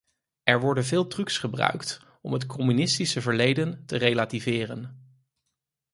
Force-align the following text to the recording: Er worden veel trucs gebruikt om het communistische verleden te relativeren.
Er 0.43 0.59
worden 0.59 0.85
veel 0.85 1.07
trucs 1.07 1.37
gebruikt 1.37 1.99
om 2.21 2.33
het 2.33 2.45
communistische 2.45 3.21
verleden 3.21 3.85
te 3.85 3.97
relativeren. 3.97 5.07